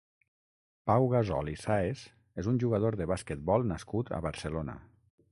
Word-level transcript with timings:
Pau 0.91 1.03
Gasol 1.09 1.51
i 1.51 1.53
Sáez 1.63 2.01
és 2.43 2.49
un 2.51 2.57
jugador 2.63 2.97
de 3.01 3.07
basquetbol 3.11 3.67
nascut 3.73 4.09
a 4.19 4.23
Barcelona. 4.29 4.77